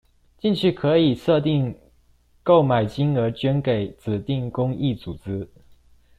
[0.41, 1.77] 進去可以設定
[2.41, 5.47] 購買金額捐給指定公益組織